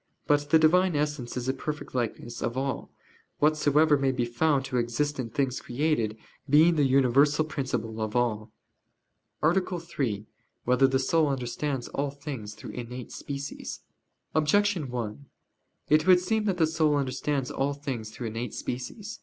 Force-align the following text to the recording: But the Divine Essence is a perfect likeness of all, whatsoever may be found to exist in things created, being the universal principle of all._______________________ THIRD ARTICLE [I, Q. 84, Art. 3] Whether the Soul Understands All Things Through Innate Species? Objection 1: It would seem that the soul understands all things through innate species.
But 0.25 0.49
the 0.49 0.57
Divine 0.57 0.95
Essence 0.95 1.37
is 1.37 1.47
a 1.47 1.53
perfect 1.53 1.93
likeness 1.93 2.41
of 2.41 2.57
all, 2.57 2.89
whatsoever 3.37 3.99
may 3.99 4.11
be 4.11 4.25
found 4.25 4.65
to 4.65 4.77
exist 4.77 5.19
in 5.19 5.29
things 5.29 5.61
created, 5.61 6.17
being 6.49 6.73
the 6.75 6.85
universal 6.87 7.45
principle 7.45 8.01
of 8.01 8.15
all._______________________ 8.15 8.45
THIRD 9.41 9.47
ARTICLE 9.47 9.77
[I, 9.77 9.79
Q. 9.79 9.85
84, 9.85 9.85
Art. 9.85 9.89
3] 9.91 10.27
Whether 10.63 10.87
the 10.87 10.97
Soul 10.99 11.27
Understands 11.27 11.87
All 11.89 12.09
Things 12.09 12.55
Through 12.55 12.71
Innate 12.71 13.11
Species? 13.11 13.81
Objection 14.33 14.89
1: 14.89 15.27
It 15.89 16.07
would 16.07 16.19
seem 16.19 16.45
that 16.45 16.57
the 16.57 16.65
soul 16.65 16.95
understands 16.95 17.51
all 17.51 17.73
things 17.75 18.09
through 18.09 18.29
innate 18.29 18.55
species. 18.55 19.19